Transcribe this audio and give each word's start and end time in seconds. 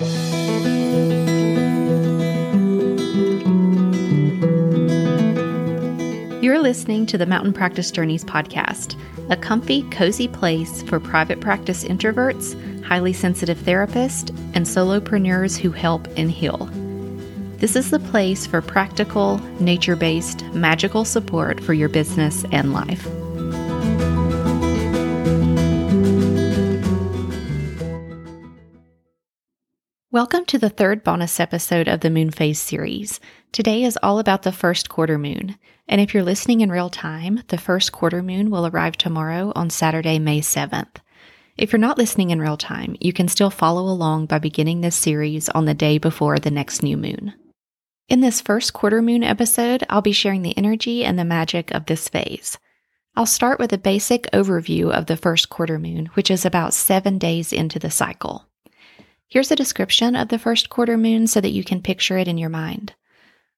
You're 0.00 0.08
listening 6.58 7.04
to 7.04 7.18
the 7.18 7.26
Mountain 7.26 7.52
Practice 7.52 7.90
Journeys 7.90 8.24
podcast, 8.24 8.98
a 9.28 9.36
comfy, 9.36 9.82
cozy 9.90 10.26
place 10.26 10.82
for 10.84 11.00
private 11.00 11.42
practice 11.42 11.84
introverts, 11.84 12.82
highly 12.82 13.12
sensitive 13.12 13.58
therapists, 13.58 14.30
and 14.54 14.64
solopreneurs 14.64 15.58
who 15.58 15.70
help 15.70 16.08
and 16.16 16.30
heal. 16.30 16.70
This 17.58 17.76
is 17.76 17.90
the 17.90 18.00
place 18.00 18.46
for 18.46 18.62
practical, 18.62 19.36
nature 19.60 19.96
based, 19.96 20.46
magical 20.54 21.04
support 21.04 21.62
for 21.62 21.74
your 21.74 21.90
business 21.90 22.46
and 22.52 22.72
life. 22.72 23.06
Welcome 30.12 30.44
to 30.46 30.58
the 30.58 30.70
third 30.70 31.04
bonus 31.04 31.38
episode 31.38 31.86
of 31.86 32.00
the 32.00 32.10
Moon 32.10 32.32
Phase 32.32 32.58
series. 32.58 33.20
Today 33.52 33.84
is 33.84 33.96
all 34.02 34.18
about 34.18 34.42
the 34.42 34.50
first 34.50 34.88
quarter 34.88 35.18
moon. 35.18 35.56
And 35.86 36.00
if 36.00 36.12
you're 36.12 36.24
listening 36.24 36.62
in 36.62 36.72
real 36.72 36.90
time, 36.90 37.44
the 37.46 37.56
first 37.56 37.92
quarter 37.92 38.20
moon 38.20 38.50
will 38.50 38.66
arrive 38.66 38.96
tomorrow 38.96 39.52
on 39.54 39.70
Saturday, 39.70 40.18
May 40.18 40.40
7th. 40.40 40.96
If 41.56 41.70
you're 41.70 41.78
not 41.78 41.96
listening 41.96 42.30
in 42.30 42.40
real 42.40 42.56
time, 42.56 42.96
you 42.98 43.12
can 43.12 43.28
still 43.28 43.50
follow 43.50 43.82
along 43.82 44.26
by 44.26 44.40
beginning 44.40 44.80
this 44.80 44.96
series 44.96 45.48
on 45.50 45.66
the 45.66 45.74
day 45.74 45.96
before 45.96 46.40
the 46.40 46.50
next 46.50 46.82
new 46.82 46.96
moon. 46.96 47.32
In 48.08 48.20
this 48.20 48.40
first 48.40 48.72
quarter 48.72 49.00
moon 49.00 49.22
episode, 49.22 49.84
I'll 49.88 50.02
be 50.02 50.10
sharing 50.10 50.42
the 50.42 50.58
energy 50.58 51.04
and 51.04 51.20
the 51.20 51.24
magic 51.24 51.70
of 51.70 51.86
this 51.86 52.08
phase. 52.08 52.58
I'll 53.14 53.26
start 53.26 53.60
with 53.60 53.72
a 53.72 53.78
basic 53.78 54.24
overview 54.32 54.90
of 54.90 55.06
the 55.06 55.16
first 55.16 55.50
quarter 55.50 55.78
moon, 55.78 56.06
which 56.14 56.32
is 56.32 56.44
about 56.44 56.74
seven 56.74 57.16
days 57.16 57.52
into 57.52 57.78
the 57.78 57.92
cycle. 57.92 58.49
Here's 59.30 59.52
a 59.52 59.56
description 59.56 60.16
of 60.16 60.26
the 60.26 60.40
first 60.40 60.70
quarter 60.70 60.98
moon 60.98 61.28
so 61.28 61.40
that 61.40 61.52
you 61.52 61.62
can 61.62 61.82
picture 61.82 62.18
it 62.18 62.26
in 62.26 62.36
your 62.36 62.50
mind. 62.50 62.94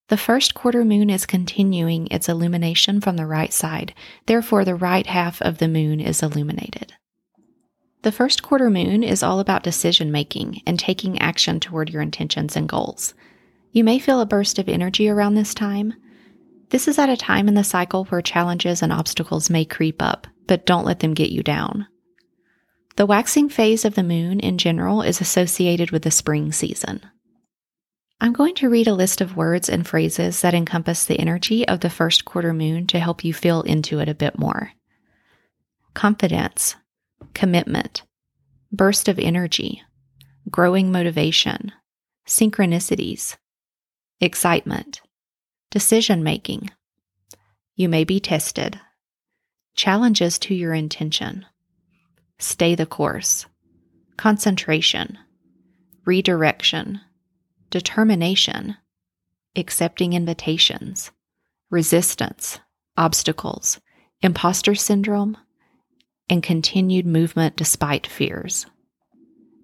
The 0.09 0.19
first 0.19 0.53
quarter 0.53 0.84
moon 0.84 1.09
is 1.09 1.25
continuing 1.25 2.09
its 2.09 2.29
illumination 2.29 3.01
from 3.01 3.17
the 3.17 3.25
right 3.25 3.51
side, 3.51 3.95
therefore, 4.27 4.67
the 4.67 4.75
right 4.75 5.06
half 5.06 5.41
of 5.41 5.56
the 5.56 5.69
moon 5.69 5.98
is 5.98 6.23
illuminated. 6.23 6.92
The 8.03 8.12
first 8.12 8.42
quarter 8.42 8.69
moon 8.69 9.03
is 9.03 9.23
all 9.23 9.41
about 9.41 9.62
decision 9.62 10.12
making 10.12 10.61
and 10.67 10.79
taking 10.79 11.19
action 11.20 11.59
toward 11.59 11.89
your 11.89 12.03
intentions 12.03 12.55
and 12.55 12.69
goals. 12.69 13.14
You 13.70 13.83
may 13.83 13.98
feel 13.98 14.20
a 14.20 14.27
burst 14.27 14.59
of 14.59 14.69
energy 14.69 15.09
around 15.09 15.36
this 15.36 15.55
time. 15.55 15.95
This 16.69 16.86
is 16.86 16.98
at 16.98 17.09
a 17.09 17.17
time 17.17 17.48
in 17.48 17.55
the 17.55 17.64
cycle 17.64 18.05
where 18.05 18.20
challenges 18.20 18.83
and 18.83 18.92
obstacles 18.92 19.48
may 19.48 19.64
creep 19.64 20.03
up, 20.03 20.27
but 20.47 20.67
don't 20.67 20.84
let 20.84 21.01
them 21.01 21.14
get 21.14 21.31
you 21.31 21.42
down. 21.42 21.86
The 22.97 23.07
waxing 23.07 23.48
phase 23.48 23.85
of 23.85 23.95
the 23.95 24.03
moon 24.03 24.39
in 24.41 24.59
general 24.59 25.03
is 25.03 25.21
associated 25.21 25.91
with 25.91 26.03
the 26.03 26.11
spring 26.11 26.53
season. 26.53 27.01
I'm 28.21 28.33
going 28.33 28.55
to 28.57 28.69
read 28.69 28.87
a 28.87 28.95
list 28.95 29.21
of 29.21 29.37
words 29.37 29.69
and 29.69 29.87
phrases 29.87 30.43
that 30.43 30.55
encompass 30.55 31.05
the 31.05 31.19
energy 31.19 31.67
of 31.67 31.81
the 31.81 31.91
first 31.91 32.25
quarter 32.25 32.53
moon 32.53 32.87
to 32.89 33.01
help 33.01 33.25
you 33.25 33.35
feel 33.35 33.63
into 33.63 33.98
it 33.98 34.09
a 34.09 34.15
bit 34.15 34.39
more. 34.39 34.73
Confidence, 35.95 36.77
commitment, 37.35 38.03
burst 38.70 39.09
of 39.09 39.19
energy, 39.19 39.83
growing 40.51 40.93
motivation, 40.93 41.73
synchronicities, 42.29 43.37
excitement, 44.20 45.01
decision 45.70 46.23
making. 46.23 46.70
You 47.75 47.89
may 47.89 48.05
be 48.05 48.20
tested, 48.20 48.79
challenges 49.75 50.39
to 50.41 50.55
your 50.55 50.75
intention, 50.75 51.47
stay 52.43 52.75
the 52.75 52.87
course, 52.87 53.47
concentration, 54.17 55.19
redirection, 56.05 57.01
determination, 57.71 58.77
accepting 59.57 60.12
invitations, 60.12 61.11
resistance, 61.70 62.61
obstacles, 62.97 63.81
imposter 64.20 64.75
syndrome, 64.75 65.36
and 66.29 66.42
continued 66.42 67.07
movement 67.07 67.57
despite 67.57 68.07
fears. 68.07 68.67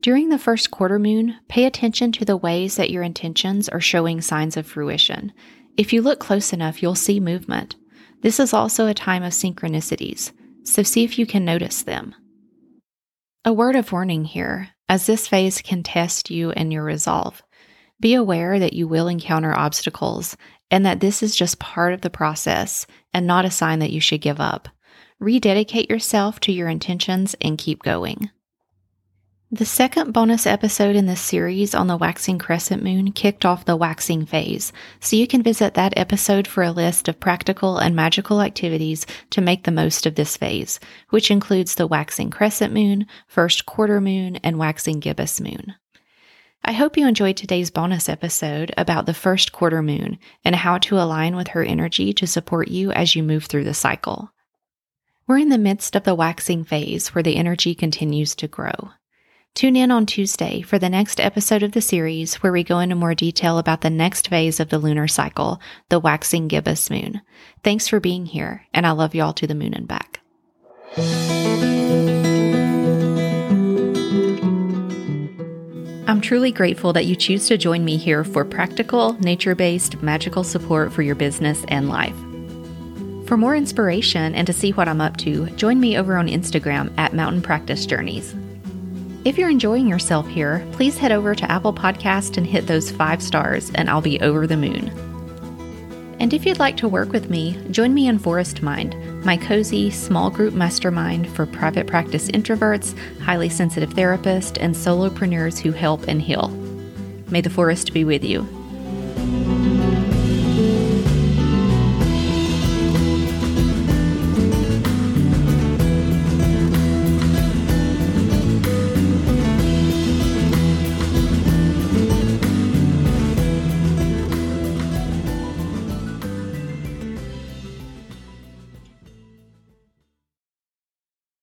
During 0.00 0.28
the 0.28 0.39
first 0.39 0.71
quarter 0.71 0.99
moon, 0.99 1.37
pay 1.49 1.65
attention 1.65 2.12
to 2.12 2.25
the 2.25 2.37
ways 2.37 2.77
that 2.77 2.91
your 2.91 3.03
intentions 3.03 3.69
are 3.69 3.81
showing 3.81 4.21
signs 4.21 4.56
of 4.56 4.66
fruition. 4.66 5.33
If 5.77 5.93
you 5.93 6.03
look 6.03 6.21
close 6.21 6.53
enough, 6.53 6.83
you'll 6.83 6.95
see 6.95 7.21
movement. 7.21 7.77
This 8.22 8.39
is 8.39 8.53
also 8.53 8.87
a 8.87 8.95
time 8.95 9.22
of 9.22 9.33
synchronicities, 9.33 10.33
so 10.65 10.83
see 10.83 11.05
if 11.05 11.19
you 11.19 11.27
can 11.27 11.45
notice 11.45 11.83
them. 11.83 12.15
A 13.44 13.53
word 13.53 13.76
of 13.76 13.93
warning 13.93 14.25
here, 14.25 14.71
as 14.88 15.06
this 15.06 15.28
phase 15.28 15.62
can 15.62 15.82
test 15.82 16.28
you 16.28 16.50
and 16.50 16.72
your 16.72 16.82
resolve. 16.82 17.43
Be 18.00 18.15
aware 18.15 18.59
that 18.59 18.72
you 18.72 18.88
will 18.88 19.09
encounter 19.09 19.56
obstacles 19.56 20.37
and 20.71 20.84
that 20.84 21.00
this 21.00 21.22
is 21.22 21.37
just 21.37 21.59
part 21.59 21.94
of 21.94 22.00
the 22.00 22.10
process 22.10 22.87
and 23.15 23.27
not 23.27 23.44
a 23.44 23.50
sign 23.50 23.78
that 23.78 23.93
you 23.93 24.00
should 24.00 24.21
give 24.21 24.41
up. 24.41 24.69
Rededicate 25.21 25.88
yourself 25.88 26.41
to 26.41 26.53
your 26.53 26.69
intentions 26.69 27.34
and 27.41 27.59
keep 27.59 27.82
going. 27.82 28.31
The 29.50 29.64
second 29.64 30.12
bonus 30.12 30.47
episode 30.47 30.94
in 30.94 31.06
this 31.06 31.22
series 31.22 31.75
on 31.75 31.86
the 31.86 31.97
waxing 31.97 32.38
crescent 32.38 32.82
moon 32.82 33.12
kicked 33.12 33.47
off 33.47 33.64
the 33.64 33.76
waxing 33.76 34.26
phase, 34.26 34.75
so 35.00 35.16
you 35.16 35.26
can 35.26 35.42
visit 35.42 35.72
that 35.72 35.97
episode 35.97 36.47
for 36.47 36.62
a 36.62 36.70
list 36.70 37.09
of 37.09 37.19
practical 37.19 37.78
and 37.78 37.97
magical 37.97 38.42
activities 38.42 39.06
to 39.31 39.41
make 39.41 39.64
the 39.64 39.70
most 39.70 40.04
of 40.04 40.16
this 40.16 40.36
phase, 40.36 40.78
which 41.09 41.31
includes 41.31 41.76
the 41.76 41.86
waxing 41.86 42.28
crescent 42.28 42.75
moon, 42.75 43.06
first 43.26 43.64
quarter 43.64 44.03
moon, 44.03 44.36
and 44.44 44.59
waxing 44.59 45.00
gibbous 45.00 45.41
moon. 45.41 45.75
I 46.62 46.72
hope 46.72 46.98
you 46.98 47.09
enjoyed 47.09 47.38
today's 47.38 47.70
bonus 47.70 48.10
episode 48.10 48.70
about 48.76 49.06
the 49.06 49.15
first 49.15 49.53
quarter 49.53 49.82
moon 49.82 50.19
and 50.44 50.56
how 50.56 50.76
to 50.76 51.00
align 51.00 51.36
with 51.36 51.48
her 51.48 51.62
energy 51.65 52.12
to 52.12 52.26
support 52.26 52.69
you 52.69 52.92
as 52.92 53.16
you 53.16 53.22
move 53.22 53.47
through 53.47 53.65
the 53.65 53.72
cycle. 53.72 54.30
We're 55.26 55.38
in 55.38 55.48
the 55.48 55.56
midst 55.56 55.97
of 55.97 56.04
the 56.04 56.15
waxing 56.15 56.65
phase 56.65 57.15
where 57.15 57.22
the 57.22 57.36
energy 57.36 57.75
continues 57.75 58.34
to 58.34 58.47
grow. 58.47 58.91
Tune 59.54 59.75
in 59.75 59.91
on 59.91 60.06
Tuesday 60.06 60.62
for 60.62 60.78
the 60.78 60.88
next 60.88 61.19
episode 61.19 61.64
of 61.64 61.72
the 61.72 61.81
series 61.81 62.36
where 62.36 62.53
we 62.53 62.62
go 62.62 62.78
into 62.78 62.94
more 62.94 63.14
detail 63.14 63.59
about 63.59 63.81
the 63.81 63.91
next 63.91 64.28
phase 64.28 64.60
of 64.60 64.69
the 64.69 64.78
lunar 64.78 65.09
cycle, 65.09 65.60
the 65.88 65.98
waxing 65.98 66.47
gibbous 66.47 66.91
moon. 66.91 67.20
Thanks 67.64 67.88
for 67.88 67.98
being 67.98 68.26
here, 68.26 68.66
and 68.72 68.86
I 68.86 68.92
love 68.92 69.16
y'all 69.16 69.32
to 69.32 69.47
the 69.48 69.56
moon 69.56 69.75
and 69.75 69.88
back. 69.88 70.20
I'm 76.06 76.20
truly 76.20 76.53
grateful 76.53 76.92
that 76.92 77.06
you 77.06 77.16
choose 77.16 77.48
to 77.48 77.59
join 77.59 77.84
me 77.84 77.97
here 77.97 78.25
for 78.25 78.44
practical, 78.44 79.15
nature 79.20 79.54
based, 79.54 80.00
magical 80.03 80.44
support 80.44 80.92
for 80.92 81.03
your 81.03 81.15
business 81.16 81.65
and 81.69 81.88
life. 81.88 82.16
For 83.26 83.36
more 83.36 83.54
inspiration 83.54 84.34
and 84.34 84.47
to 84.47 84.53
see 84.53 84.70
what 84.70 84.88
I'm 84.88 85.03
up 85.03 85.19
to, 85.19 85.50
join 85.50 85.80
me 85.80 85.98
over 85.98 86.16
on 86.16 86.28
Instagram 86.28 86.97
at 86.97 87.12
Mountain 87.12 87.42
Practice 87.42 87.84
Journeys. 87.84 88.34
If 89.25 89.37
you're 89.37 89.51
enjoying 89.51 89.89
yourself 89.89 90.29
here, 90.29 90.65
please 90.73 90.97
head 90.97 91.11
over 91.11 91.34
to 91.34 91.51
Apple 91.51 91.75
Podcast 91.75 92.37
and 92.37 92.47
hit 92.47 92.67
those 92.67 92.91
five 92.91 93.21
stars, 93.21 93.71
and 93.75 93.91
I'll 93.91 94.01
be 94.01 94.21
over 94.21 94.47
the 94.47 94.56
moon. 94.56 94.91
And 96.21 96.33
if 96.33 96.47
you'd 96.47 96.61
like 96.61 96.77
to 96.79 96.89
work 96.89 97.11
with 97.11 97.28
me, 97.28 97.59
join 97.71 97.95
me 97.95 98.07
in 98.07 98.19
Forest 98.19 98.62
Mind, 98.62 98.97
my 99.25 99.37
cozy, 99.37 99.91
small 99.91 100.31
group 100.31 100.55
mastermind 100.55 101.28
for 101.31 101.47
private 101.47 101.87
practice 101.87 102.28
introverts, 102.31 102.97
highly 103.19 103.49
sensitive 103.49 103.91
therapists, 103.91 104.57
and 104.61 104.75
solopreneurs 104.75 105.59
who 105.59 105.73
help 105.73 106.07
and 106.07 106.23
heal. 106.23 106.49
May 107.28 107.41
the 107.41 107.51
forest 107.51 107.93
be 107.93 108.05
with 108.05 108.25
you. 108.25 108.58